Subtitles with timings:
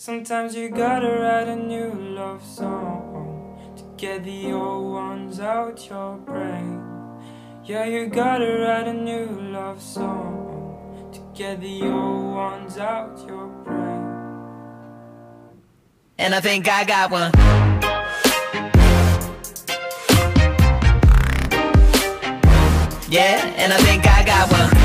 [0.00, 6.16] Sometimes you gotta write a new love song to get the old ones out your
[6.18, 6.80] brain.
[7.64, 13.48] Yeah, you gotta write a new love song to get the old ones out your
[13.64, 14.04] brain.
[16.16, 17.32] And I think I got one.
[23.10, 24.77] Yeah, and I think I got one.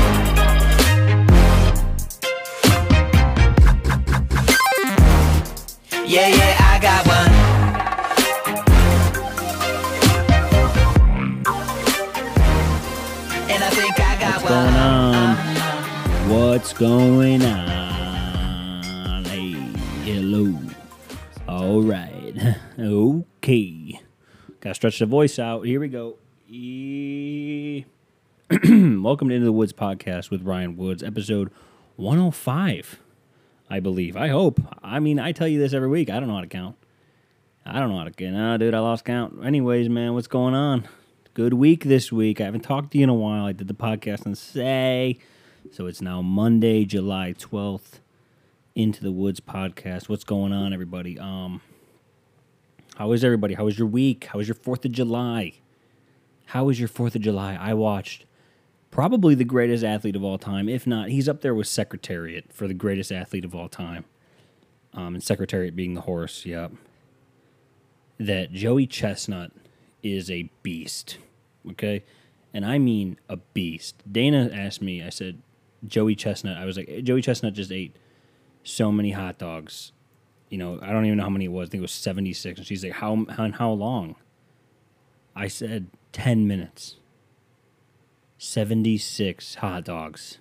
[14.46, 15.36] Going on?
[16.28, 19.24] What's going on?
[19.24, 19.52] Hey,
[20.04, 20.58] hello.
[21.48, 22.34] All right.
[22.78, 24.00] Okay.
[24.60, 25.62] Gotta stretch the voice out.
[25.64, 26.16] Here we go.
[26.48, 27.84] E-
[28.50, 31.50] Welcome to Into the Woods podcast with Ryan Woods, episode
[31.96, 32.98] 105,
[33.70, 34.16] I believe.
[34.16, 34.60] I hope.
[34.82, 36.10] I mean, I tell you this every week.
[36.10, 36.76] I don't know how to count.
[37.64, 38.32] I don't know how to count.
[38.34, 39.44] Nah, dude, I lost count.
[39.44, 40.88] Anyways, man, what's going on?
[41.34, 42.40] Good week this week.
[42.40, 43.44] I haven't talked to you in a while.
[43.44, 45.18] I did the podcast on say.
[45.72, 47.98] So it's now Monday, July 12th.
[48.76, 50.08] Into the Woods podcast.
[50.08, 51.18] What's going on, everybody?
[51.18, 51.60] Um,
[52.94, 53.54] how is everybody?
[53.54, 54.26] How was your week?
[54.26, 55.54] How was your 4th of July?
[56.46, 57.58] How was your 4th of July?
[57.60, 58.26] I watched
[58.92, 60.68] probably the greatest athlete of all time.
[60.68, 64.04] If not, he's up there with Secretariat for the greatest athlete of all time.
[64.92, 66.70] Um, and Secretariat being the horse, yep.
[68.20, 69.50] That Joey Chestnut
[70.00, 71.18] is a beast.
[71.70, 72.04] Okay?
[72.52, 74.02] And I mean a beast.
[74.10, 75.42] Dana asked me, I said,
[75.86, 76.56] Joey Chestnut.
[76.56, 77.96] I was like, Joey Chestnut just ate
[78.62, 79.92] so many hot dogs.
[80.48, 81.68] You know, I don't even know how many it was.
[81.68, 82.58] I think it was 76.
[82.58, 84.16] And she's like, how, how, how long?
[85.34, 86.96] I said 10 minutes.
[88.38, 90.38] 76 hot dogs.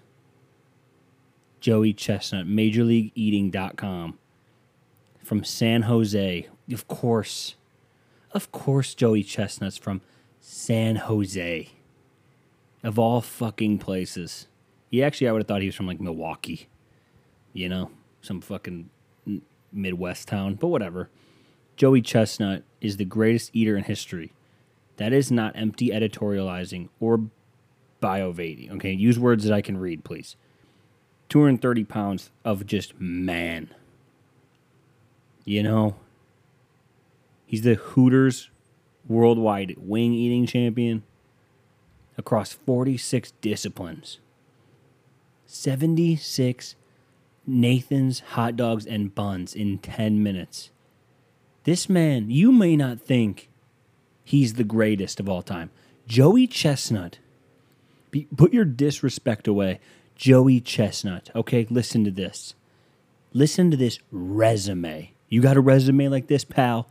[1.59, 4.19] Joey Chestnut, MajorLeagueEating.com
[5.23, 6.47] from San Jose.
[6.71, 7.55] Of course.
[8.31, 10.01] Of course, Joey Chestnut's from
[10.45, 11.69] San Jose.
[12.83, 14.47] Of all fucking places.
[14.91, 16.67] He actually, I would have thought he was from like Milwaukee.
[17.53, 18.89] You know, some fucking
[19.71, 21.09] Midwest town, but whatever.
[21.77, 24.33] Joey Chestnut is the greatest eater in history.
[24.97, 27.21] That is not empty editorializing or
[28.01, 28.69] biovating.
[28.73, 30.35] Okay, use words that I can read, please.
[31.29, 33.69] 230 pounds of just man.
[35.45, 35.95] You know,
[37.45, 38.49] he's the Hooters
[39.07, 41.03] worldwide wing eating champion
[42.17, 44.19] across 46 disciplines.
[45.45, 46.75] 76
[47.45, 50.69] Nathan's hot dogs and buns in 10 minutes.
[51.63, 53.49] This man, you may not think
[54.23, 55.69] he's the greatest of all time.
[56.07, 57.19] Joey Chestnut.
[58.11, 59.79] Be, put your disrespect away.
[60.15, 61.29] Joey Chestnut.
[61.35, 62.53] Okay, listen to this.
[63.33, 65.11] Listen to this resume.
[65.29, 66.87] You got a resume like this, pal?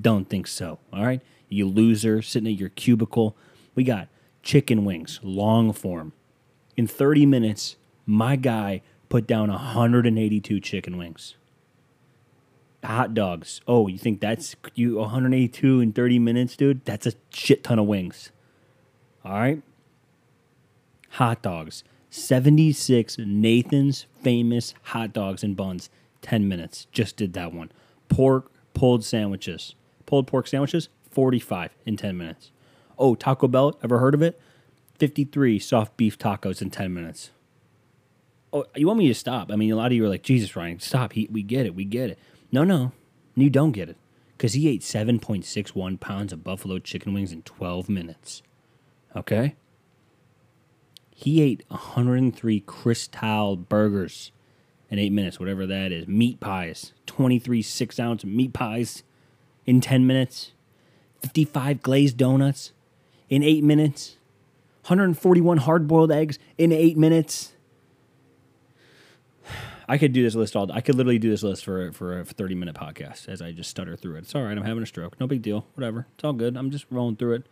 [0.00, 0.78] Don't think so.
[0.92, 1.22] All right?
[1.50, 3.36] You loser sitting at your cubicle.
[3.74, 4.08] We got
[4.42, 6.12] chicken wings, long form.
[6.76, 8.80] In 30 minutes, my guy
[9.10, 11.36] put down 182 chicken wings.
[12.82, 13.60] Hot dogs.
[13.68, 16.84] Oh, you think that's you 182 in 30 minutes, dude?
[16.86, 18.30] That's a shit ton of wings.
[19.22, 19.62] All right?
[21.10, 21.84] Hot dogs.
[22.08, 25.90] 76 Nathan's famous hot dogs and buns.
[26.22, 26.86] 10 minutes.
[26.92, 27.70] Just did that one.
[28.08, 29.74] Pork pulled sandwiches.
[30.06, 30.88] Pulled pork sandwiches,
[31.20, 32.50] 45 in 10 minutes.
[32.96, 34.40] Oh, Taco Bell, ever heard of it?
[34.98, 37.28] 53 soft beef tacos in 10 minutes.
[38.54, 39.52] Oh, you want me to stop?
[39.52, 41.12] I mean, a lot of you are like, Jesus, Ryan, stop.
[41.12, 41.74] He, we get it.
[41.74, 42.18] We get it.
[42.50, 42.92] No, no.
[43.36, 43.98] You don't get it.
[44.34, 48.40] Because he ate 7.61 pounds of buffalo chicken wings in 12 minutes.
[49.14, 49.56] Okay?
[51.14, 54.32] He ate 103 Krystal burgers
[54.88, 56.08] in eight minutes, whatever that is.
[56.08, 59.02] Meat pies, 23 six ounce meat pies
[59.66, 60.52] in 10 minutes.
[61.20, 62.72] 55 glazed donuts
[63.28, 64.16] in eight minutes.
[64.82, 67.52] 141 hard boiled eggs in eight minutes.
[69.88, 70.70] I could do this list all.
[70.70, 73.70] I could literally do this list for for a 30 minute podcast as I just
[73.70, 74.18] stutter through it.
[74.20, 74.56] It's all right.
[74.56, 75.18] I'm having a stroke.
[75.18, 75.66] No big deal.
[75.74, 76.06] Whatever.
[76.14, 76.56] It's all good.
[76.56, 77.46] I'm just rolling through it.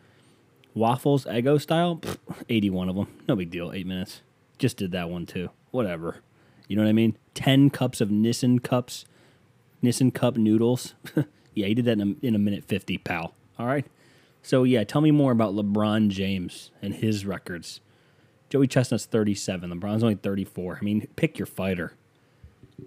[0.72, 3.08] Waffles, Eggo style, Pfft, 81 of them.
[3.26, 3.72] No big deal.
[3.72, 4.22] Eight minutes.
[4.58, 5.50] Just did that one too.
[5.72, 6.18] Whatever.
[6.68, 7.16] You know what I mean?
[7.34, 9.04] 10 cups of Nissin cups,
[9.82, 10.94] Nissin cup noodles.
[11.54, 13.34] yeah, he did that in a, in a minute 50, pal.
[13.58, 13.86] All right.
[14.42, 17.80] So, yeah, tell me more about LeBron James and his records.
[18.48, 19.70] Joey Chestnut's 37.
[19.70, 20.78] LeBron's only 34.
[20.80, 21.92] I mean, pick your fighter.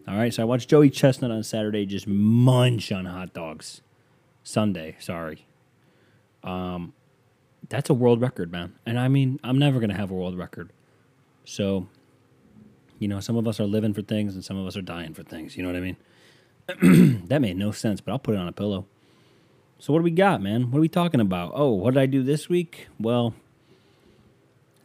[0.07, 0.33] All right.
[0.33, 3.81] So I watched Joey Chestnut on Saturday just munch on hot dogs.
[4.43, 5.45] Sunday, sorry.
[6.43, 6.93] Um,
[7.69, 8.73] that's a world record, man.
[8.85, 10.71] And I mean, I'm never to have a world record.
[11.45, 11.87] So,
[12.97, 15.13] you know, some of us are living for things and some of us are dying
[15.13, 15.55] for things.
[15.55, 17.17] You know what I mean?
[17.27, 18.85] that made no sense, but I'll put it on a pillow.
[19.81, 20.69] So what do we got, man?
[20.69, 21.53] What are we talking about?
[21.55, 22.87] Oh, what did I do this week?
[22.99, 23.33] Well,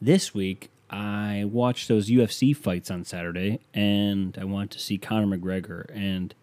[0.01, 5.37] this week I watched those UFC fights on Saturday, and I wanted to see Conor
[5.37, 5.85] McGregor.
[5.95, 6.35] And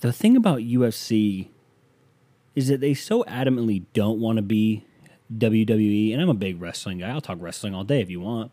[0.00, 1.46] the thing about UFC
[2.56, 4.82] is that they so adamantly don't want to be
[5.32, 7.10] WWE, and I'm a big wrestling guy.
[7.10, 8.50] I'll talk wrestling all day if you want.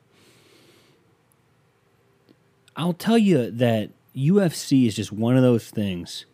[2.76, 6.26] I'll tell you that UFC is just one of those things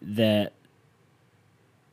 [0.00, 0.54] that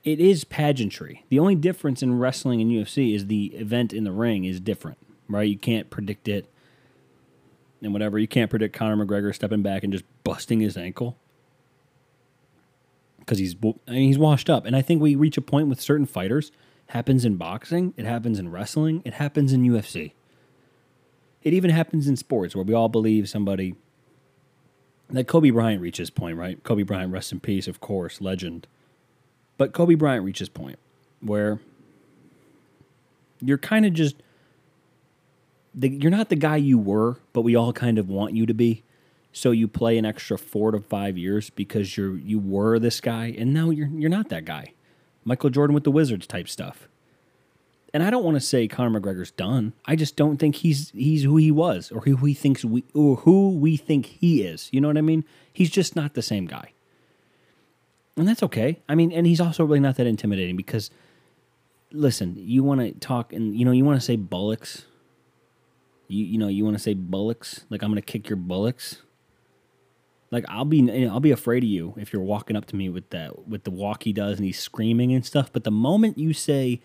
[0.06, 1.26] it is pageantry.
[1.30, 5.00] The only difference in wrestling and UFC is the event in the ring is different,
[5.28, 5.50] right?
[5.50, 6.48] You can't predict it
[7.82, 8.20] and whatever.
[8.20, 11.18] You can't predict Conor McGregor stepping back and just busting his ankle
[13.18, 14.66] because he's I mean, he's washed up.
[14.66, 16.52] And I think we reach a point with certain fighters.
[16.90, 17.96] Happens in boxing.
[17.98, 19.02] It happens in wrestling.
[19.04, 20.12] It happens in UFC.
[21.42, 23.74] It even happens in sports where we all believe somebody
[25.10, 26.62] that Kobe Bryant reaches point, right?
[26.64, 28.68] Kobe Bryant, rest in peace, of course, legend.
[29.58, 30.80] But Kobe Bryant reaches point
[31.22, 31.60] where
[33.42, 34.16] you're kind of just
[35.74, 38.54] the, you're not the guy you were, but we all kind of want you to
[38.54, 38.84] be.
[39.34, 43.36] So you play an extra four to five years because you're you were this guy,
[43.38, 44.74] and now you're you're not that guy.
[45.26, 46.88] Michael Jordan with the Wizards type stuff.
[47.94, 49.74] And I don't want to say Conor McGregor's done.
[49.86, 53.18] I just don't think he's he's who he was, or who he thinks we, or
[53.18, 54.70] who we think he is.
[54.72, 55.26] You know what I mean?
[55.52, 56.72] He's just not the same guy,
[58.18, 58.82] and that's okay.
[58.88, 60.90] I mean, and he's also really not that intimidating because,
[61.92, 64.86] listen, you want to talk and you know you want to say bullocks.
[66.08, 69.02] You you know you want to say bullocks like I'm gonna kick your bullocks.
[70.32, 73.10] Like I'll be I'll be afraid of you if you're walking up to me with
[73.10, 75.52] that with the walk he does and he's screaming and stuff.
[75.52, 76.82] But the moment you say,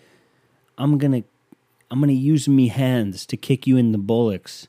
[0.79, 1.23] "I'm gonna
[1.91, 4.69] I'm gonna use me hands to kick you in the bullocks,"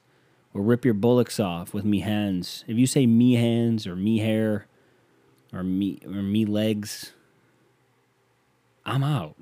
[0.53, 2.63] or rip your bullocks off with me hands.
[2.67, 4.67] If you say me hands or me hair
[5.53, 7.11] or me or me legs,
[8.85, 9.35] I'm out.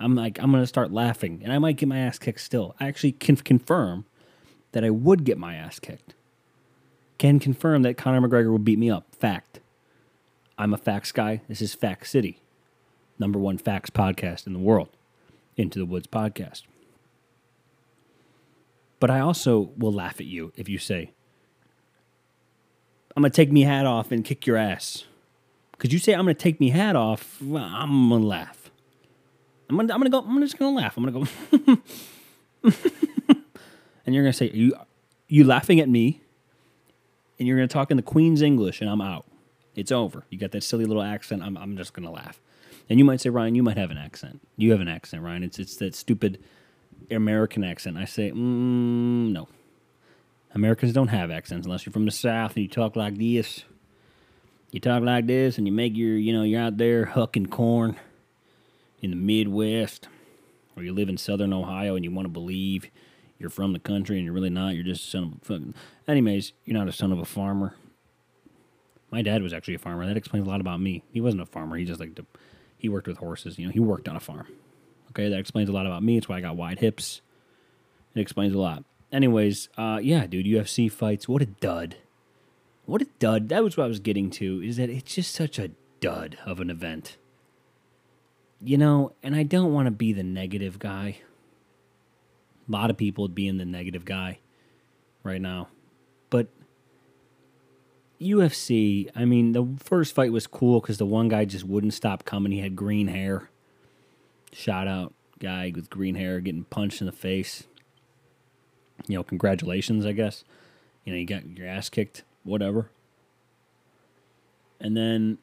[0.00, 2.74] I'm like I'm gonna start laughing and I might get my ass kicked still.
[2.80, 4.04] I actually can confirm
[4.72, 6.14] that I would get my ass kicked
[7.22, 9.14] can confirm that Conor McGregor will beat me up.
[9.14, 9.60] Fact.
[10.58, 11.40] I'm a facts guy.
[11.46, 12.40] This is Fact City,
[13.16, 14.88] number one facts podcast in the world,
[15.56, 16.62] Into the Woods podcast.
[18.98, 21.12] But I also will laugh at you if you say,
[23.14, 25.04] I'm going to take me hat off and kick your ass.
[25.82, 28.70] Because you say, I'm going to take me hat off, I'm going to laugh.
[29.68, 30.96] I'm going to I'm gonna go, I'm just going to laugh.
[30.96, 31.76] I'm going to
[32.62, 32.72] go,
[34.06, 34.76] and you're going to say, you,
[35.26, 36.20] you laughing at me
[37.36, 39.24] and you're going to talk in the Queen's English, and I'm out.
[39.74, 40.22] It's over.
[40.30, 41.42] You got that silly little accent.
[41.42, 42.40] I'm, I'm just going to laugh.
[42.88, 44.40] And you might say, Ryan, you might have an accent.
[44.56, 45.42] You have an accent, Ryan.
[45.42, 46.38] It's, it's that stupid
[47.10, 47.96] American accent.
[47.96, 49.48] I say, mm, no.
[50.54, 53.64] Americans don't have accents unless you're from the South and you talk like this.
[54.72, 57.96] You talk like this and you make your, you know, you're out there hucking corn
[59.02, 60.08] in the Midwest
[60.74, 62.90] or you live in Southern Ohio and you want to believe
[63.38, 64.74] you're from the country and you're really not.
[64.74, 65.74] You're just a son of a fucking.
[66.08, 67.74] Anyways, you're not a son of a farmer.
[69.10, 70.06] My dad was actually a farmer.
[70.06, 71.02] That explains a lot about me.
[71.12, 71.76] He wasn't a farmer.
[71.76, 72.18] He just like
[72.78, 73.58] he worked with horses.
[73.58, 74.46] You know, he worked on a farm.
[75.10, 76.16] Okay, that explains a lot about me.
[76.16, 77.20] It's why I got wide hips.
[78.14, 78.84] It explains a lot.
[79.12, 81.28] Anyways, uh, yeah, dude, UFC fights.
[81.28, 81.96] What a dud.
[82.84, 83.48] What a dud.
[83.48, 84.62] That was what I was getting to.
[84.62, 85.70] Is that it's just such a
[86.00, 87.16] dud of an event.
[88.64, 91.18] You know, and I don't want to be the negative guy.
[92.68, 94.38] A lot of people being the negative guy
[95.24, 95.68] right now.
[96.30, 96.48] But
[98.20, 102.24] UFC, I mean, the first fight was cool because the one guy just wouldn't stop
[102.24, 102.52] coming.
[102.52, 103.50] He had green hair.
[104.52, 107.64] Shout out guy with green hair getting punched in the face.
[109.08, 110.44] You know, congratulations, I guess.
[111.04, 112.90] You know, you got your ass kicked, whatever.
[114.80, 115.38] And then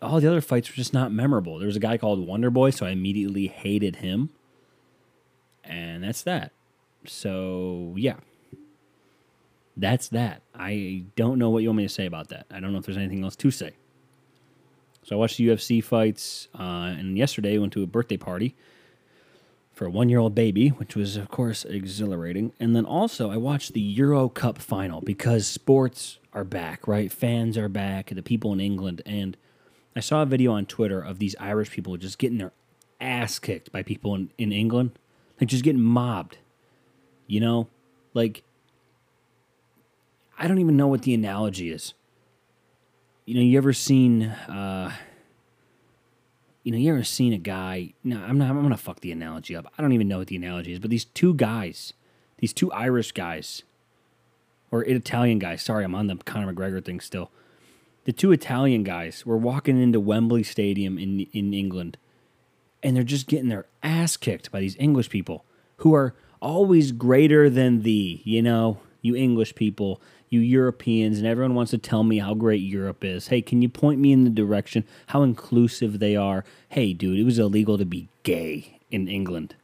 [0.00, 1.58] all the other fights were just not memorable.
[1.58, 4.30] There was a guy called Wonder Boy, so I immediately hated him.
[5.64, 6.52] And that's that.
[7.06, 8.16] So, yeah.
[9.76, 10.42] That's that.
[10.54, 12.46] I don't know what you want me to say about that.
[12.50, 13.72] I don't know if there's anything else to say.
[15.02, 18.56] So I watched the UFC fights, uh, and yesterday went to a birthday party
[19.72, 22.52] for a one year old baby, which was, of course, exhilarating.
[22.58, 27.10] And then also I watched the Euro Cup final because sports are back, right?
[27.10, 29.00] Fans are back, the people in England.
[29.06, 29.36] And
[29.96, 32.52] I saw a video on Twitter of these Irish people just getting their
[33.00, 34.98] ass kicked by people in, in England,
[35.40, 36.36] like just getting mobbed.
[37.26, 37.68] You know,
[38.12, 38.44] like
[40.38, 41.94] I don't even know what the analogy is.
[43.24, 44.92] You know, you ever seen uh
[46.62, 47.94] you know, you ever seen a guy?
[48.02, 48.50] No, I'm not.
[48.50, 49.72] I'm gonna fuck the analogy up.
[49.78, 50.80] I don't even know what the analogy is.
[50.80, 51.92] But these two guys,
[52.38, 53.62] these two Irish guys,
[54.70, 55.62] or Italian guys.
[55.62, 57.30] Sorry, I'm on the Conor McGregor thing still.
[58.06, 61.98] the two Italian guys were walking into Wembley Stadium in in England,
[62.82, 65.44] and they're just getting their ass kicked by these English people
[65.78, 68.22] who are always greater than thee.
[68.24, 72.62] You know, you English people, you Europeans, and everyone wants to tell me how great
[72.62, 73.26] Europe is.
[73.28, 76.44] Hey, can you point me in the direction how inclusive they are?
[76.68, 79.56] Hey, dude, it was illegal to be gay in England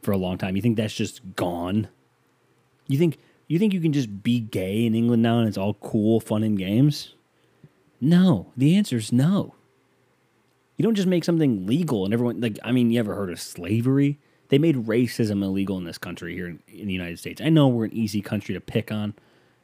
[0.00, 0.56] for a long time.
[0.56, 1.88] You think that's just gone?
[2.88, 3.18] You think
[3.54, 6.42] you think you can just be gay in England now and it's all cool, fun
[6.42, 7.14] and games?
[8.00, 8.52] No.
[8.56, 9.54] The answer is no.
[10.76, 13.40] You don't just make something legal and everyone like I mean, you ever heard of
[13.40, 14.18] slavery?
[14.48, 17.40] They made racism illegal in this country here in, in the United States.
[17.40, 19.14] I know we're an easy country to pick on,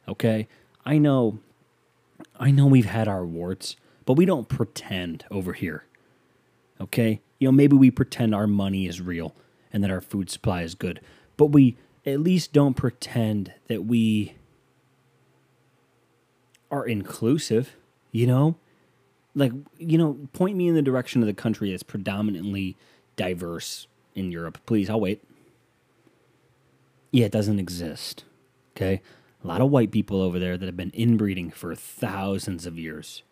[0.07, 0.47] okay?
[0.85, 1.39] I know
[2.39, 5.83] I know we've had our warts, but we don't pretend over here.
[6.79, 7.19] Okay?
[7.39, 9.35] You know, maybe we pretend our money is real
[9.73, 11.01] and that our food supply is good,
[11.35, 14.35] but we at least don't pretend that we
[16.69, 17.75] are inclusive,
[18.11, 18.55] you know?
[19.35, 22.75] Like, you know, point me in the direction of the country that's predominantly
[23.15, 24.57] diverse in Europe.
[24.65, 25.23] Please, I'll wait.
[27.11, 28.25] Yeah, it doesn't exist.
[28.75, 29.01] Okay?
[29.43, 33.23] A lot of white people over there that have been inbreeding for thousands of years.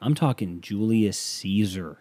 [0.00, 1.98] I'm talking Julius Caesar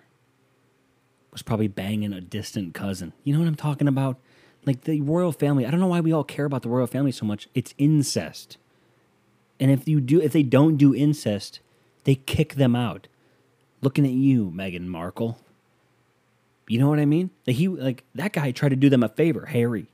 [1.32, 3.14] was probably banging a distant cousin.
[3.24, 4.20] You know what I'm talking about?
[4.66, 5.66] Like the royal family.
[5.66, 7.50] I don't know why we all care about the royal family so much.
[7.54, 8.58] It's incest.
[9.60, 11.60] And if you do if they don't do incest,
[12.04, 13.08] they kick them out.
[13.82, 15.38] Looking at you, Meghan Markle.
[16.68, 17.30] You know what I mean?
[17.46, 19.48] Like he like that guy tried to do them a favor.
[19.48, 19.88] Harry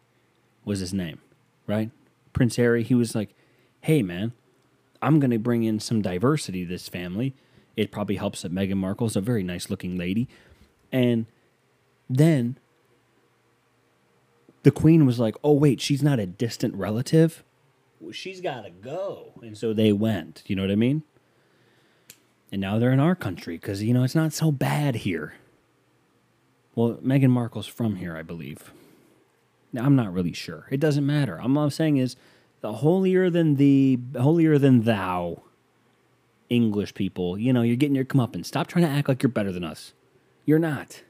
[0.64, 1.20] was his name,
[1.66, 1.90] right?
[2.34, 2.84] Prince Harry.
[2.84, 3.34] He was like,
[3.82, 4.34] "Hey, man,
[5.02, 7.34] I'm going to bring in some diversity to this family.
[7.76, 10.28] It probably helps that Meghan Markle's a very nice looking lady."
[10.92, 11.26] And
[12.10, 12.58] then
[14.64, 17.44] the queen was like, "Oh wait, she's not a distant relative.
[18.00, 20.44] Well, she's got to go." And so they went.
[20.48, 21.04] You know what I mean?
[22.52, 25.34] And now they're in our country because you know it's not so bad here.
[26.76, 28.72] Well, Meghan Markle's from here, I believe.
[29.72, 30.66] Now, I'm not really sure.
[30.72, 31.40] It doesn't matter.
[31.40, 32.16] I'm, I'm saying is
[32.62, 35.44] the holier than the holier than thou
[36.50, 37.38] English people.
[37.38, 38.46] You know, you're getting your comeuppance.
[38.46, 39.94] Stop trying to act like you're better than us.
[40.46, 41.04] You're not.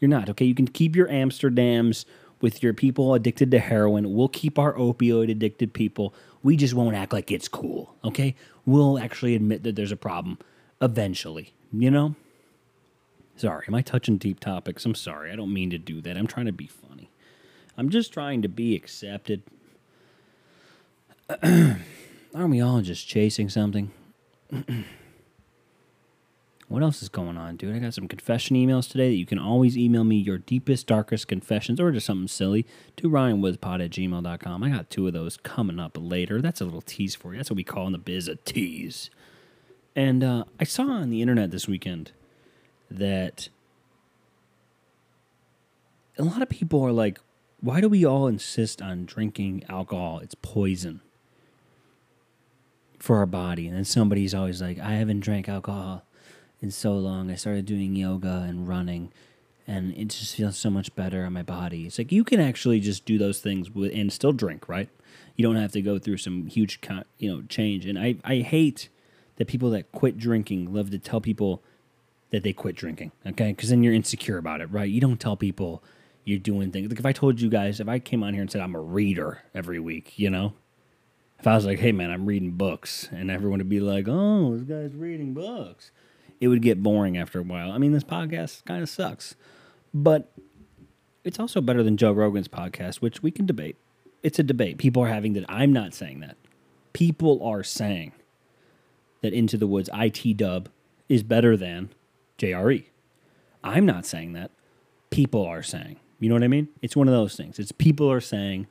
[0.00, 0.28] You're not.
[0.30, 2.04] Okay, you can keep your Amsterdams
[2.44, 4.12] with your people addicted to heroin.
[4.12, 6.12] We'll keep our opioid addicted people.
[6.42, 7.96] We just won't act like it's cool.
[8.04, 8.36] Okay,
[8.66, 10.38] we'll actually admit that there's a problem
[10.82, 11.54] eventually.
[11.72, 12.16] You know.
[13.36, 14.84] Sorry, am I touching deep topics?
[14.84, 15.32] I'm sorry.
[15.32, 16.18] I don't mean to do that.
[16.18, 17.08] I'm trying to be funny.
[17.78, 19.42] I'm just trying to be accepted.
[21.42, 23.90] Aren't we all just chasing something?
[26.74, 27.72] what else is going on, dude?
[27.72, 31.28] I got some confession emails today that you can always email me your deepest, darkest
[31.28, 32.66] confessions or just something silly
[32.96, 34.62] to ryanwoodspod at gmail.com.
[34.64, 36.42] I got two of those coming up later.
[36.42, 37.38] That's a little tease for you.
[37.38, 39.08] That's what we call in the biz a tease.
[39.94, 42.10] And uh, I saw on the internet this weekend
[42.90, 43.50] that
[46.18, 47.20] a lot of people are like,
[47.60, 50.18] why do we all insist on drinking alcohol?
[50.18, 51.02] It's poison
[52.98, 53.68] for our body.
[53.68, 56.02] And then somebody's always like, I haven't drank alcohol
[56.64, 57.30] in so long.
[57.30, 59.12] I started doing yoga and running,
[59.68, 61.86] and it just feels so much better on my body.
[61.86, 64.88] It's like you can actually just do those things and still drink, right?
[65.36, 66.80] You don't have to go through some huge,
[67.18, 67.86] you know, change.
[67.86, 68.88] And I, I hate
[69.36, 71.62] that people that quit drinking love to tell people
[72.30, 73.52] that they quit drinking, okay?
[73.52, 74.88] Because then you're insecure about it, right?
[74.88, 75.82] You don't tell people
[76.24, 76.88] you're doing things.
[76.88, 78.80] Like if I told you guys, if I came on here and said I'm a
[78.80, 80.54] reader every week, you know,
[81.38, 84.56] if I was like, hey man, I'm reading books, and everyone would be like, oh,
[84.56, 85.90] this guy's reading books,
[86.40, 87.70] it would get boring after a while.
[87.70, 89.34] I mean, this podcast kind of sucks,
[89.92, 90.32] but
[91.24, 93.76] it's also better than Joe Rogan's podcast, which we can debate.
[94.22, 94.78] It's a debate.
[94.78, 95.44] People are having that.
[95.48, 96.36] I'm not saying that.
[96.92, 98.12] People are saying
[99.22, 100.68] that Into the Woods IT dub
[101.08, 101.90] is better than
[102.38, 102.84] JRE.
[103.62, 104.50] I'm not saying that.
[105.10, 105.96] People are saying.
[106.20, 106.68] You know what I mean?
[106.82, 107.58] It's one of those things.
[107.58, 108.66] It's people are saying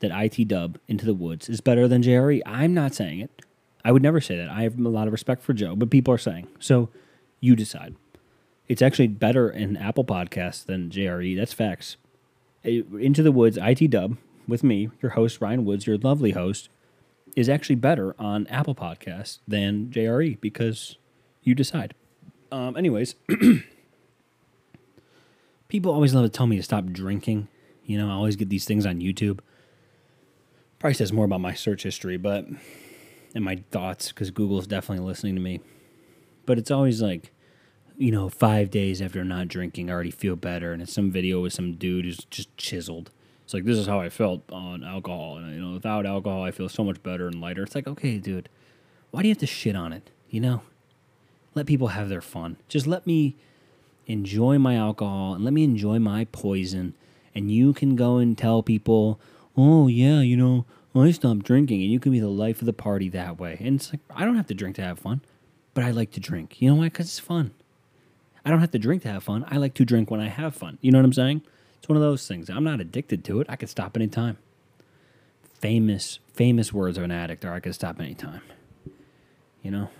[0.00, 2.40] that IT dub Into the Woods is better than JRE.
[2.46, 3.30] I'm not saying it.
[3.84, 4.48] I would never say that.
[4.48, 6.48] I have a lot of respect for Joe, but people are saying.
[6.58, 6.90] So
[7.40, 7.96] you decide.
[8.68, 11.36] It's actually better in Apple Podcasts than JRE.
[11.36, 11.96] That's facts.
[12.62, 16.68] Into the Woods IT dub with me, your host Ryan Woods, your lovely host,
[17.36, 20.98] is actually better on Apple Podcasts than JRE because
[21.42, 21.94] you decide.
[22.52, 23.14] Um, anyways,
[25.68, 27.48] people always love to tell me to stop drinking.
[27.84, 29.40] You know, I always get these things on YouTube.
[30.78, 32.46] Probably says more about my search history, but
[33.34, 35.60] and my thoughts because Google's definitely listening to me.
[36.46, 37.32] But it's always like,
[37.96, 41.40] you know, five days after not drinking, I already feel better, and it's some video
[41.42, 43.10] with some dude who's just chiseled.
[43.44, 46.50] It's like this is how I felt on alcohol, and you know, without alcohol, I
[46.50, 47.62] feel so much better and lighter.
[47.62, 48.48] It's like, okay, dude,
[49.10, 50.10] why do you have to shit on it?
[50.28, 50.62] You know,
[51.54, 52.56] let people have their fun.
[52.68, 53.36] Just let me
[54.06, 56.94] enjoy my alcohol and let me enjoy my poison.
[57.34, 59.20] And you can go and tell people,
[59.56, 61.82] oh, yeah, you know, I stopped drinking.
[61.82, 63.56] And you can be the life of the party that way.
[63.60, 65.20] And it's like, I don't have to drink to have fun,
[65.74, 66.60] but I like to drink.
[66.60, 66.84] You know why?
[66.84, 67.52] Because it's fun.
[68.44, 69.44] I don't have to drink to have fun.
[69.48, 70.78] I like to drink when I have fun.
[70.80, 71.42] You know what I'm saying?
[71.78, 72.48] It's one of those things.
[72.50, 73.46] I'm not addicted to it.
[73.48, 74.38] I could stop anytime.
[75.54, 78.42] Famous, famous words of an addict are I could stop anytime.
[79.62, 79.90] You know?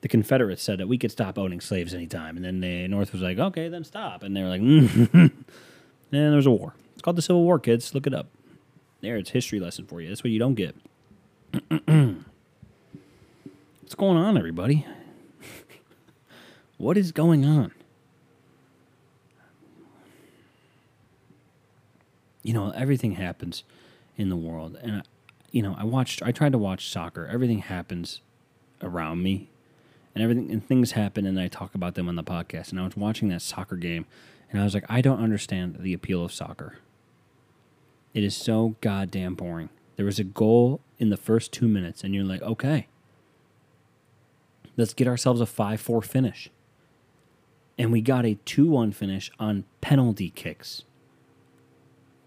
[0.00, 2.36] The Confederates said that we could stop owning slaves anytime.
[2.36, 4.22] And then the North was like, okay, then stop.
[4.22, 5.08] And they were like, mm.
[5.14, 5.32] and
[6.10, 6.74] there's a war.
[7.02, 7.96] It's called the Civil War, kids.
[7.96, 8.28] Look it up.
[9.00, 10.08] There, it's history lesson for you.
[10.08, 10.76] That's what you don't get.
[11.68, 11.82] What's
[13.96, 14.86] going on, everybody?
[16.78, 17.72] what is going on?
[22.44, 23.64] You know, everything happens
[24.16, 24.78] in the world.
[24.80, 25.02] And, I,
[25.50, 27.26] you know, I watched, I tried to watch soccer.
[27.26, 28.20] Everything happens
[28.80, 29.50] around me
[30.14, 32.70] and everything and things happen and I talk about them on the podcast.
[32.70, 34.06] And I was watching that soccer game
[34.52, 36.78] and I was like, I don't understand the appeal of soccer.
[38.14, 39.70] It is so goddamn boring.
[39.96, 42.88] There was a goal in the first two minutes, and you're like, okay,
[44.76, 46.50] let's get ourselves a 5 4 finish.
[47.78, 50.84] And we got a 2 1 finish on penalty kicks.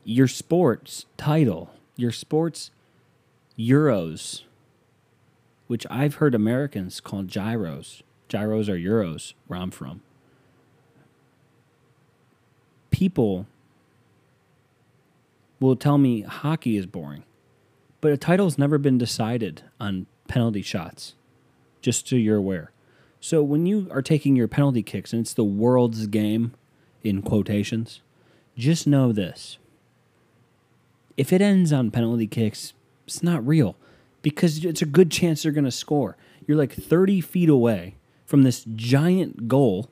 [0.04, 2.72] Your sports title, your sports
[3.58, 4.44] Euros,
[5.68, 8.04] which I've heard Americans call gyros.
[8.28, 10.02] Gyros are euros where I'm from.
[12.92, 13.48] People
[15.60, 17.24] will tell me hockey is boring,
[18.02, 21.16] but a title's never been decided on penalty shots,
[21.82, 22.72] just so you're aware.
[23.20, 26.54] So when you are taking your penalty kicks and it's the world's game,
[27.04, 28.02] in quotations,
[28.58, 29.58] just know this.
[31.16, 32.74] If it ends on penalty kicks,
[33.06, 33.76] it's not real
[34.22, 36.18] because it's a good chance they're going to score.
[36.46, 37.96] You're like 30 feet away
[38.26, 39.90] from this giant goal,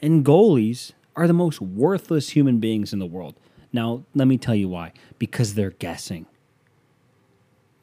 [0.00, 3.34] and goalies are the most worthless human beings in the world.
[3.72, 4.92] Now, let me tell you why.
[5.18, 6.26] Because they're guessing.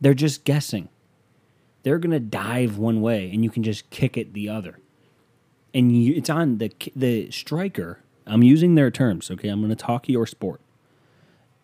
[0.01, 0.89] They're just guessing.
[1.83, 4.79] They're going to dive one way and you can just kick it the other.
[5.73, 7.99] And you, it's on the the striker.
[8.25, 9.49] I'm using their terms, okay?
[9.49, 10.61] I'm going to talk your sport.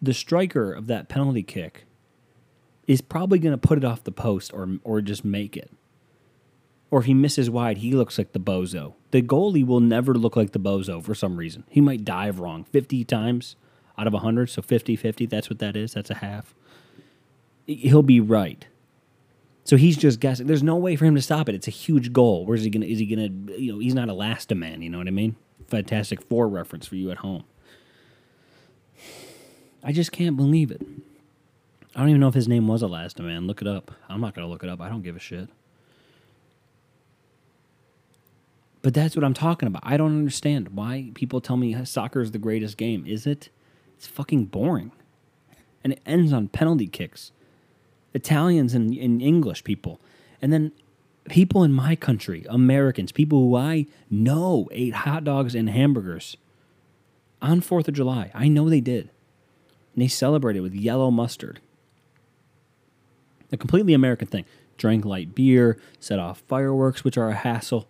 [0.01, 1.85] The striker of that penalty kick
[2.87, 5.71] is probably going to put it off the post or or just make it.
[6.91, 8.93] Or if he misses wide, he looks like the bozo.
[9.11, 11.63] The goalie will never look like the bozo for some reason.
[11.67, 13.55] He might dive wrong 50 times
[13.97, 15.93] out of 100, so 50 50, that's what that is.
[15.93, 16.53] That's a half.
[17.65, 18.65] He'll be right.
[19.63, 20.45] So he's just guessing.
[20.45, 21.55] There's no way for him to stop it.
[21.55, 22.45] It's a huge goal.
[22.45, 22.85] Where's he gonna?
[22.85, 23.29] Is he gonna?
[23.57, 24.83] You know, he's not a man.
[24.83, 25.35] You know what I mean?
[25.67, 27.43] Fantastic Four reference for you at home.
[29.83, 30.81] I just can't believe it.
[31.95, 32.83] I don't even know if his name was
[33.23, 33.47] man.
[33.47, 33.91] Look it up.
[34.07, 34.81] I'm not gonna look it up.
[34.81, 35.49] I don't give a shit.
[38.83, 39.81] But that's what I'm talking about.
[39.83, 43.03] I don't understand why people tell me soccer is the greatest game.
[43.07, 43.49] Is it?
[43.97, 44.91] It's fucking boring.
[45.83, 47.31] And it ends on penalty kicks.
[48.13, 49.99] Italians and, and English people.
[50.41, 50.71] And then
[51.29, 56.37] people in my country, Americans, people who I know ate hot dogs and hamburgers
[57.41, 58.31] on 4th of July.
[58.33, 59.09] I know they did.
[59.93, 61.59] And they celebrated with yellow mustard.
[63.51, 64.45] A completely American thing.
[64.77, 67.87] Drank light beer, set off fireworks, which are a hassle.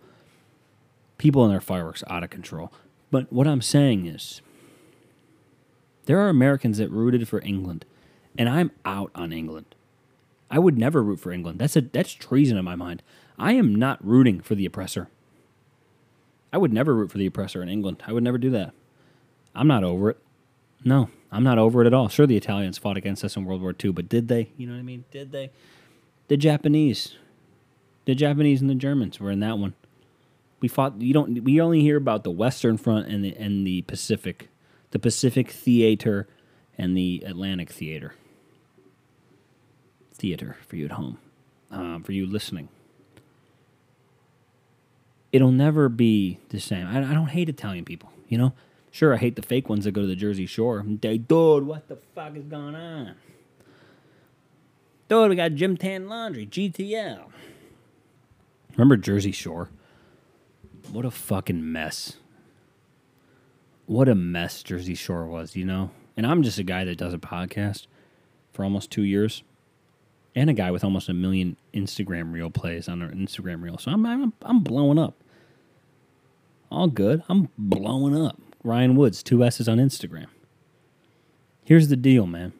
[1.18, 2.72] People and their fireworks out of control.
[3.10, 4.40] But what I'm saying is,
[6.06, 7.84] there are Americans that rooted for England,
[8.38, 9.74] and I'm out on England.
[10.50, 11.58] I would never root for England.
[11.58, 13.02] That's a that's treason in my mind.
[13.38, 15.08] I am not rooting for the oppressor.
[16.52, 18.02] I would never root for the oppressor in England.
[18.06, 18.72] I would never do that.
[19.54, 20.18] I'm not over it.
[20.84, 22.08] No, I'm not over it at all.
[22.08, 24.52] Sure, the Italians fought against us in World War II, but did they?
[24.56, 25.04] You know what I mean?
[25.10, 25.50] Did they?
[26.28, 27.16] The Japanese,
[28.04, 29.74] the Japanese and the Germans were in that one.
[30.60, 31.00] We fought.
[31.00, 31.42] You don't.
[31.42, 34.48] We only hear about the Western Front and the and the Pacific
[34.96, 36.26] the Pacific Theater
[36.78, 38.14] and the Atlantic Theater.
[40.14, 41.18] Theater for you at home,
[41.70, 42.70] um, for you listening.
[45.32, 46.86] It'll never be the same.
[46.86, 48.54] I, I don't hate Italian people, you know?
[48.90, 50.82] Sure, I hate the fake ones that go to the Jersey Shore.
[50.82, 53.16] They, dude, what the fuck is going on?
[55.10, 57.26] Dude, we got Gym Tan Laundry, GTL.
[58.72, 59.68] Remember Jersey Shore?
[60.90, 62.14] What a fucking mess
[63.86, 65.90] what a mess Jersey Shore was, you know?
[66.16, 67.86] And I'm just a guy that does a podcast
[68.52, 69.42] for almost two years
[70.34, 73.78] and a guy with almost a million Instagram reel plays on our Instagram reel.
[73.78, 75.14] So I'm, I'm, I'm blowing up.
[76.70, 77.22] All good.
[77.28, 78.40] I'm blowing up.
[78.64, 80.26] Ryan Woods, two S's on Instagram.
[81.64, 82.52] Here's the deal, man.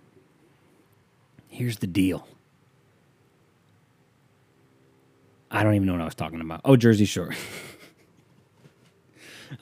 [1.49, 2.27] Here's the deal.
[5.51, 6.61] I don't even know what I was talking about.
[6.65, 7.35] Oh, Jersey Shore.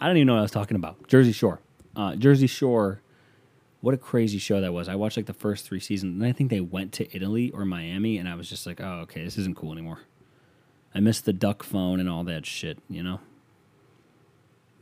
[0.00, 1.08] I don't even know what I was talking about.
[1.08, 1.60] Jersey Shore.
[1.96, 3.00] Uh, Jersey Shore.
[3.80, 4.88] What a crazy show that was.
[4.88, 7.66] I watched like the first three seasons, and I think they went to Italy or
[7.66, 10.00] Miami, and I was just like, oh, okay, this isn't cool anymore.
[10.94, 13.20] I missed the duck phone and all that shit, you know?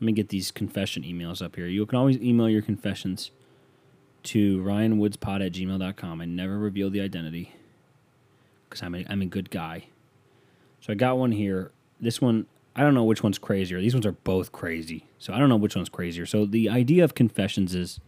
[0.00, 1.66] Let me get these confession emails up here.
[1.66, 3.30] You can always email your confessions
[4.24, 6.20] to ryanwoodspod at gmail.com.
[6.20, 7.54] I never reveal the identity
[8.68, 9.86] because I'm a, I'm a good guy.
[10.80, 11.70] So I got one here.
[12.00, 13.80] This one, I don't know which one's crazier.
[13.80, 15.06] These ones are both crazy.
[15.18, 16.24] So I don't know which one's crazier.
[16.26, 18.00] So the idea of confessions is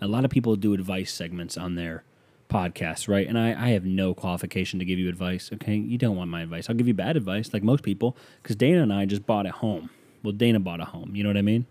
[0.00, 2.04] a lot of people do advice segments on their
[2.48, 3.26] podcasts, right?
[3.26, 5.74] And I, I have no qualification to give you advice, okay?
[5.74, 6.68] You don't want my advice.
[6.68, 9.50] I'll give you bad advice, like most people, because Dana and I just bought a
[9.50, 9.90] home.
[10.22, 11.16] Well, Dana bought a home.
[11.16, 11.66] You know what I mean?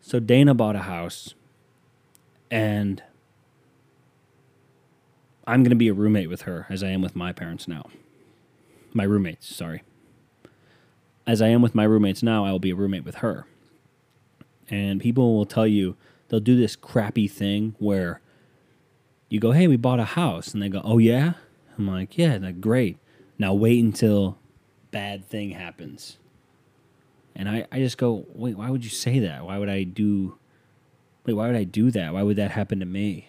[0.00, 1.34] So Dana bought a house,
[2.50, 3.02] and
[5.46, 7.86] I'm going to be a roommate with her as I am with my parents now.
[8.92, 9.82] My roommates, sorry.
[11.30, 13.46] As I am with my roommates now, I will be a roommate with her.
[14.68, 18.20] And people will tell you, they'll do this crappy thing where
[19.28, 20.52] you go, hey, we bought a house.
[20.52, 21.34] And they go, oh, yeah?
[21.78, 22.98] I'm like, yeah, like, great.
[23.38, 24.38] Now wait until
[24.90, 26.18] bad thing happens.
[27.36, 29.44] And I, I just go, wait, why would you say that?
[29.44, 30.36] Why would I do,
[31.24, 32.12] wait, why would I do that?
[32.12, 33.28] Why would that happen to me?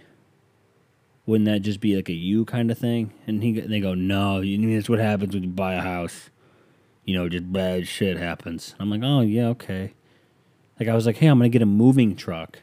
[1.28, 3.14] Wouldn't that just be like a you kind of thing?
[3.28, 6.32] And he, they go, no, you know, that's what happens when you buy a house.
[7.06, 8.76] You know, just bad shit happens.
[8.80, 9.94] I'm like, oh, yeah, okay.
[10.80, 12.60] Like, I was like, hey, I'm to get a moving truck.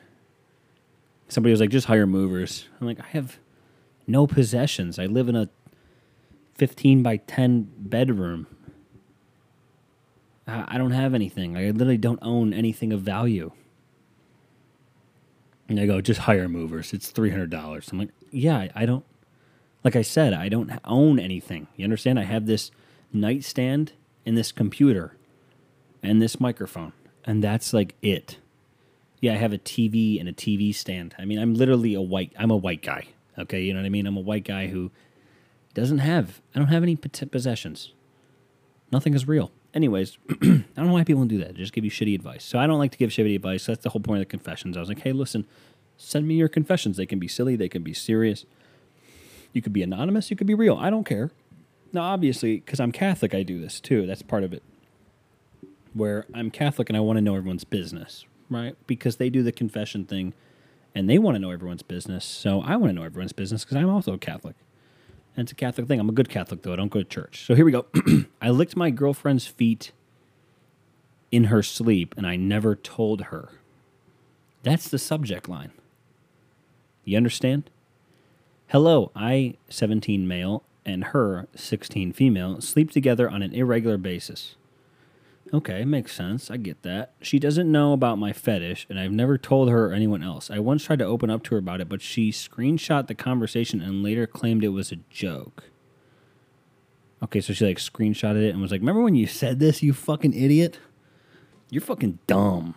[1.28, 2.66] Somebody was like, just hire movers.
[2.80, 3.38] I'm like, I have
[4.06, 4.98] no possessions.
[4.98, 5.48] I live in a
[6.54, 8.46] 15 by 10 bedroom.
[10.46, 11.56] I I don't have anything.
[11.56, 13.52] I literally don't own anything of value.
[15.68, 16.94] And they go, just hire movers.
[16.94, 17.92] It's $300.
[17.92, 19.04] I'm like, yeah, I- I don't,
[19.84, 21.66] like I said, I don't own anything.
[21.76, 22.18] You understand?
[22.18, 22.70] I have this
[23.12, 23.92] nightstand
[24.28, 25.16] and this computer
[26.02, 26.92] and this microphone,
[27.24, 28.36] and that's like it.
[29.22, 31.14] Yeah, I have a TV and a TV stand.
[31.18, 32.32] I mean, I'm literally a white.
[32.38, 33.06] I'm a white guy.
[33.38, 34.06] Okay, you know what I mean.
[34.06, 34.90] I'm a white guy who
[35.72, 36.42] doesn't have.
[36.54, 37.92] I don't have any possessions.
[38.92, 39.50] Nothing is real.
[39.72, 40.34] Anyways, I
[40.76, 41.54] don't know why people do that.
[41.54, 42.44] They just give you shitty advice.
[42.44, 43.64] So I don't like to give shitty advice.
[43.64, 44.76] That's the whole point of the confessions.
[44.76, 45.46] I was like, hey, listen,
[45.96, 46.98] send me your confessions.
[46.98, 47.56] They can be silly.
[47.56, 48.44] They can be serious.
[49.54, 50.30] You could be anonymous.
[50.30, 50.76] You could be real.
[50.76, 51.30] I don't care.
[51.92, 54.06] Now, obviously, because I'm Catholic, I do this too.
[54.06, 54.62] That's part of it.
[55.94, 58.76] Where I'm Catholic and I want to know everyone's business, right?
[58.86, 60.34] Because they do the confession thing
[60.94, 62.24] and they want to know everyone's business.
[62.24, 64.56] So I want to know everyone's business because I'm also Catholic.
[65.36, 66.00] And it's a Catholic thing.
[66.00, 66.72] I'm a good Catholic, though.
[66.72, 67.46] I don't go to church.
[67.46, 67.86] So here we go.
[68.42, 69.92] I licked my girlfriend's feet
[71.30, 73.50] in her sleep and I never told her.
[74.62, 75.72] That's the subject line.
[77.04, 77.70] You understand?
[78.66, 84.56] Hello, I, 17 male, and her, 16 female, sleep together on an irregular basis.
[85.52, 86.50] Okay, makes sense.
[86.50, 87.14] I get that.
[87.22, 90.50] She doesn't know about my fetish, and I've never told her or anyone else.
[90.50, 93.80] I once tried to open up to her about it, but she screenshot the conversation
[93.80, 95.64] and later claimed it was a joke.
[97.22, 99.92] Okay, so she like screenshotted it and was like, Remember when you said this, you
[99.92, 100.78] fucking idiot?
[101.70, 102.74] You're fucking dumb.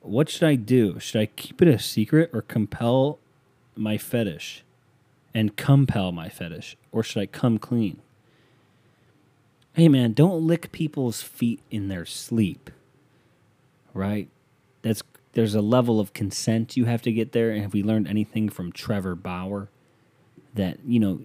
[0.00, 0.98] What should I do?
[0.98, 3.18] Should I keep it a secret or compel
[3.74, 4.64] my fetish
[5.34, 6.76] and compel my fetish?
[6.92, 8.00] Or should I come clean?
[9.72, 12.70] Hey man, don't lick people's feet in their sleep.
[13.94, 14.28] Right?
[14.82, 18.08] That's there's a level of consent you have to get there and have we learned
[18.08, 19.68] anything from Trevor Bauer
[20.54, 21.20] that, you know,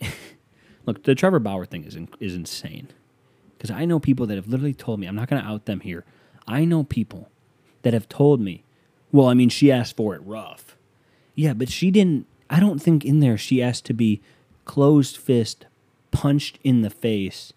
[0.86, 2.88] look, the Trevor Bauer thing is in, is insane.
[3.58, 5.80] Cuz I know people that have literally told me, I'm not going to out them
[5.80, 6.04] here.
[6.46, 7.30] I know people
[7.82, 8.62] that have told me,
[9.12, 10.76] well, I mean, she asked for it rough.
[11.34, 12.26] Yeah, but she didn't.
[12.48, 14.20] I don't think in there she asked to be
[14.64, 15.66] closed fist,
[16.10, 17.52] punched in the face,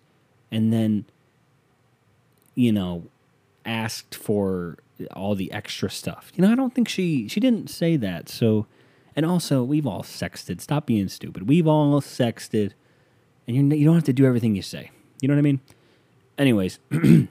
[0.51, 1.05] and then,
[2.55, 3.05] you know,
[3.65, 4.77] asked for
[5.13, 6.31] all the extra stuff.
[6.35, 8.29] You know, I don't think she she didn't say that.
[8.29, 8.65] So,
[9.15, 10.61] and also we've all sexted.
[10.61, 11.47] Stop being stupid.
[11.47, 12.73] We've all sexted,
[13.47, 14.91] and you you don't have to do everything you say.
[15.21, 15.61] You know what I mean?
[16.37, 16.79] Anyways,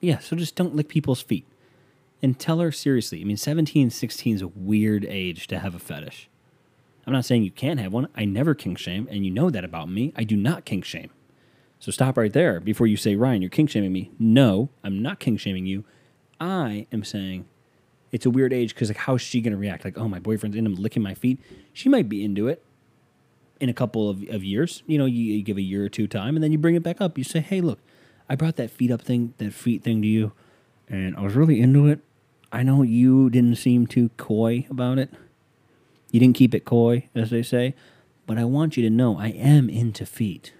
[0.00, 0.18] yeah.
[0.18, 1.46] So just don't lick people's feet
[2.22, 3.20] and tell her seriously.
[3.20, 6.29] I mean, 17, 16 is a weird age to have a fetish.
[7.10, 8.06] I'm not saying you can't have one.
[8.14, 10.12] I never kink shame, and you know that about me.
[10.14, 11.10] I do not kink shame.
[11.80, 14.12] So stop right there before you say, Ryan, you're kink shaming me.
[14.16, 15.84] No, I'm not kink shaming you.
[16.40, 17.46] I am saying
[18.12, 19.84] it's a weird age because, like, how's she going to react?
[19.84, 21.40] Like, oh, my boyfriend's into licking my feet.
[21.72, 22.62] She might be into it
[23.58, 24.84] in a couple of, of years.
[24.86, 26.84] You know, you, you give a year or two time, and then you bring it
[26.84, 27.18] back up.
[27.18, 27.80] You say, hey, look,
[28.28, 30.30] I brought that feet up thing, that feet thing to you,
[30.88, 31.98] and I was really into it.
[32.52, 35.10] I know you didn't seem too coy about it.
[36.10, 37.74] You didn't keep it coy, as they say,
[38.26, 40.52] but I want you to know I am into feet.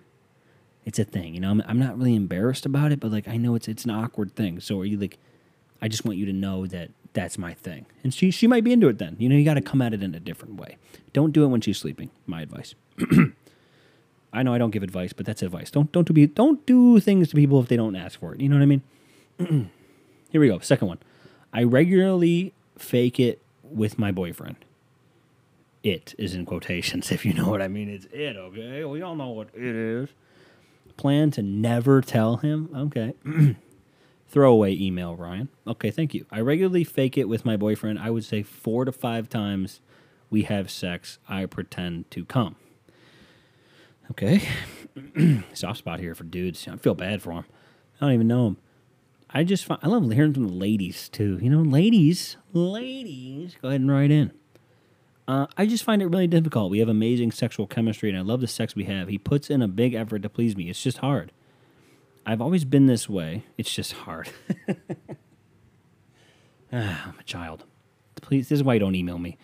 [0.84, 1.34] it's a thing.
[1.34, 3.84] You know, I'm, I'm not really embarrassed about it, but like I know it's it's
[3.84, 4.60] an awkward thing.
[4.60, 5.18] So are you like,
[5.82, 8.72] I just want you to know that that's my thing, and she she might be
[8.72, 8.98] into it.
[8.98, 10.76] Then you know, you got to come at it in a different way.
[11.12, 12.10] Don't do it when she's sleeping.
[12.26, 12.74] My advice.
[14.32, 15.70] I know I don't give advice, but that's advice.
[15.70, 18.40] Don't don't do don't do things to people if they don't ask for it.
[18.40, 18.82] You know what I mean?
[20.30, 20.60] Here we go.
[20.60, 20.98] Second one.
[21.52, 24.56] I regularly fake it with my boyfriend.
[25.82, 27.88] It is in quotations, if you know what I mean.
[27.88, 28.84] It's it, okay?
[28.84, 30.08] We all know what it is.
[30.96, 32.68] Plan to never tell him.
[32.74, 33.14] Okay.
[34.28, 35.48] Throwaway email, Ryan.
[35.66, 36.24] Okay, thank you.
[36.30, 37.98] I regularly fake it with my boyfriend.
[37.98, 39.80] I would say four to five times
[40.30, 42.54] we have sex, I pretend to come.
[44.12, 44.42] Okay.
[45.52, 46.66] Soft spot here for dudes.
[46.68, 47.44] I feel bad for him.
[48.00, 48.56] I don't even know him.
[49.28, 51.38] I just find, I love hearing from the ladies too.
[51.40, 54.32] You know, ladies, ladies, go ahead and write in.
[55.30, 56.72] Uh, I just find it really difficult.
[56.72, 59.06] We have amazing sexual chemistry, and I love the sex we have.
[59.06, 60.68] He puts in a big effort to please me.
[60.68, 61.30] It's just hard.
[62.26, 63.44] I've always been this way.
[63.56, 64.30] It's just hard.
[66.72, 67.62] ah, I'm a child.
[68.20, 69.38] Please, this is why you don't email me.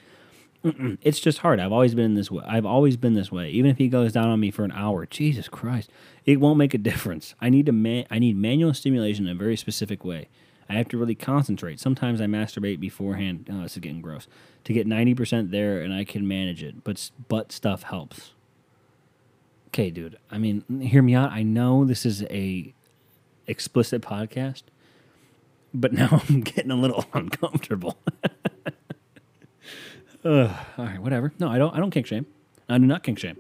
[0.65, 0.99] Mm-mm.
[1.03, 1.61] It's just hard.
[1.61, 2.43] I've always been this way.
[2.45, 3.51] I've always been this way.
[3.51, 5.89] Even if he goes down on me for an hour, Jesus Christ,
[6.25, 7.37] it won't make a difference.
[7.41, 10.27] I need to man- I need manual stimulation in a very specific way.
[10.69, 11.79] I have to really concentrate.
[11.81, 13.49] Sometimes I masturbate beforehand.
[13.53, 14.27] Oh, this is getting gross.
[14.65, 16.83] To get ninety percent there, and I can manage it.
[16.83, 18.33] But butt stuff helps.
[19.69, 20.17] Okay, dude.
[20.31, 21.31] I mean, hear me out.
[21.31, 22.75] I know this is a
[23.47, 24.63] explicit podcast,
[25.73, 27.99] but now I'm getting a little uncomfortable.
[30.25, 31.33] Ugh, all right, whatever.
[31.39, 31.75] No, I don't.
[31.75, 32.27] I don't kink shame.
[32.69, 33.37] I do not kink shame.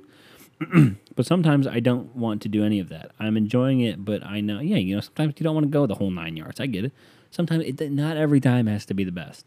[1.16, 3.10] but sometimes I don't want to do any of that.
[3.18, 5.86] I'm enjoying it, but I know, yeah, you know, sometimes you don't want to go
[5.86, 6.60] the whole nine yards.
[6.60, 6.92] I get it.
[7.36, 9.46] Sometimes it, not every time has to be the best.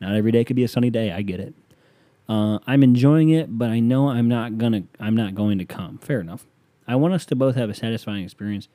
[0.00, 1.10] Not every day could be a sunny day.
[1.10, 1.54] I get it.
[2.28, 4.82] Uh, I'm enjoying it, but I know I'm not gonna.
[5.00, 5.98] I'm not going to come.
[5.98, 6.46] Fair enough.
[6.86, 8.68] I want us to both have a satisfying experience.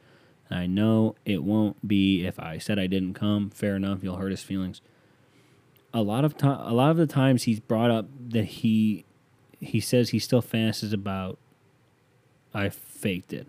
[0.49, 3.51] I know it won't be if I said I didn't come.
[3.51, 3.99] Fair enough.
[4.01, 4.81] You'll hurt his feelings
[5.93, 9.05] a lot of time a lot of the times he's brought up that he
[9.59, 11.39] he says he still fantasizes about
[12.53, 13.47] I faked it.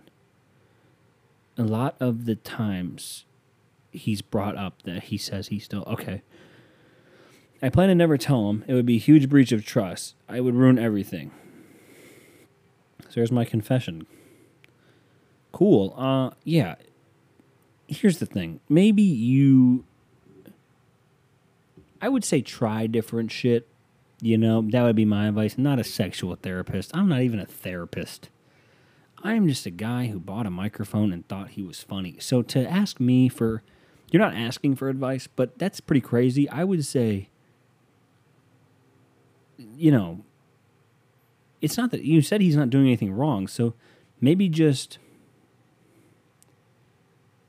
[1.57, 3.25] A lot of the times
[3.91, 6.23] he's brought up that he says he's still okay.
[7.63, 8.65] I plan to never tell him.
[8.69, 10.15] It would be a huge breach of trust.
[10.29, 11.33] I would ruin everything.
[13.05, 14.07] So there's my confession.
[15.53, 15.95] Cool.
[15.97, 16.77] Uh yeah.
[17.87, 18.61] Here's the thing.
[18.69, 19.85] Maybe you
[22.01, 23.67] I would say try different shit.
[24.21, 25.57] You know, that would be my advice.
[25.57, 26.91] I'm not a sexual therapist.
[26.95, 28.31] I'm not even a therapist.
[29.23, 32.17] I'm just a guy who bought a microphone and thought he was funny.
[32.21, 33.63] So to ask me for,
[34.11, 36.49] you're not asking for advice, but that's pretty crazy.
[36.49, 37.29] I would say,
[39.77, 40.25] you know,
[41.61, 43.47] it's not that you said he's not doing anything wrong.
[43.49, 43.75] So
[44.21, 44.99] maybe just,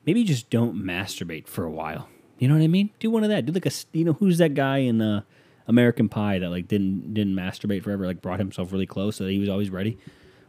[0.05, 2.09] maybe just don't masturbate for a while.
[2.39, 2.89] You know what I mean?
[2.99, 3.45] Do one of that.
[3.45, 5.21] Do like a you know who's that guy in uh,
[5.67, 9.31] American Pie that like didn't didn't masturbate forever, like brought himself really close so that
[9.31, 9.97] he was always ready.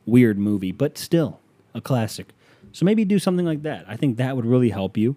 [0.06, 1.40] Weird movie, but still
[1.74, 2.28] a classic.
[2.72, 3.84] So maybe do something like that.
[3.88, 5.16] I think that would really help you.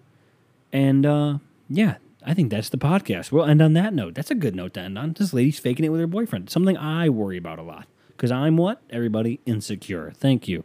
[0.74, 1.38] And uh,
[1.70, 3.32] yeah, I think that's the podcast.
[3.32, 4.14] We'll end on that note.
[4.14, 5.14] That's a good note to end on.
[5.14, 6.50] This lady's faking it with her boyfriend.
[6.50, 7.86] Something I worry about a lot.
[8.08, 8.82] Because I'm what?
[8.90, 10.12] Everybody insecure.
[10.16, 10.64] Thank you.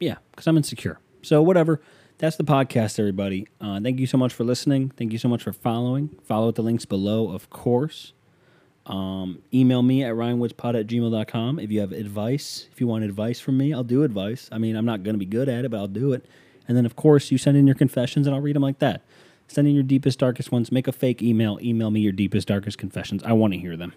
[0.00, 1.00] Yeah, because I'm insecure.
[1.22, 1.80] So whatever
[2.18, 3.48] that's the podcast, everybody.
[3.60, 4.90] Uh, thank you so much for listening.
[4.96, 6.16] Thank you so much for following.
[6.22, 8.12] Follow the links below, of course.
[8.86, 12.68] Um, email me at ryanwoodspod at gmail.com if you have advice.
[12.70, 14.48] If you want advice from me, I'll do advice.
[14.52, 16.24] I mean, I'm not going to be good at it, but I'll do it.
[16.68, 19.02] And then, of course, you send in your confessions and I'll read them like that.
[19.48, 20.72] Send in your deepest, darkest ones.
[20.72, 21.58] Make a fake email.
[21.62, 23.22] Email me your deepest, darkest confessions.
[23.24, 23.92] I want to hear them.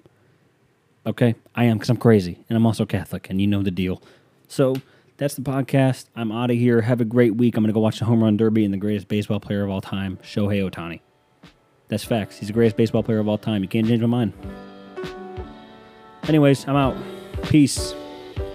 [1.05, 1.35] Okay?
[1.55, 4.01] I am because I'm crazy and I'm also Catholic, and you know the deal.
[4.47, 4.75] So,
[5.17, 6.05] that's the podcast.
[6.15, 6.81] I'm out of here.
[6.81, 7.57] Have a great week.
[7.57, 9.69] I'm going to go watch the home run derby and the greatest baseball player of
[9.69, 11.01] all time, Shohei Ohtani.
[11.87, 12.37] That's facts.
[12.37, 13.63] He's the greatest baseball player of all time.
[13.63, 14.33] You can't change my mind.
[16.27, 16.95] Anyways, I'm out.
[17.43, 17.95] Peace.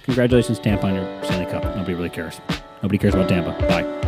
[0.03, 1.63] Congratulations, Tampa, on your Stanley Cup.
[1.75, 2.39] Nobody really cares.
[2.81, 3.51] Nobody cares about Tampa.
[3.67, 4.02] Bye.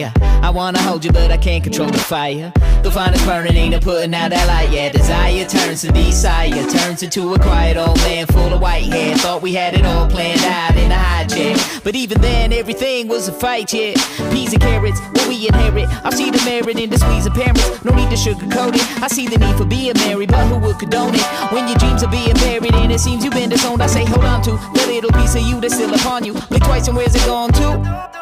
[0.00, 0.22] Don't.
[0.22, 2.52] I wanna hold you, but I can't control the fire.
[2.82, 4.70] The finest burning ain't a putting out that light.
[4.70, 9.16] Yeah, desire turns to desire, turns into a quiet old man full of white hair.
[9.16, 11.56] Thought we had it all planned out in a chair.
[11.84, 13.94] But even then, everything was a fight, yeah.
[14.30, 15.88] Peas and carrots, what we inherit.
[16.04, 17.84] I see the merit in the squeeze of parents.
[17.84, 19.02] No need to sugarcoat it.
[19.02, 21.24] I see the need for being married, but who would condone it?
[21.52, 24.24] When your dreams are being buried and it seems you've been disowned, I say hold
[24.24, 26.32] on to the little piece of you that's still upon you.
[26.48, 28.19] Blink twice and where's it gone to?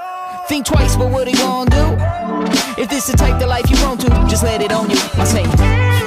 [0.48, 2.80] Think twice, but what it gonna do?
[2.80, 4.96] If this the type of life you want to, just let it on you.
[5.18, 5.97] I say.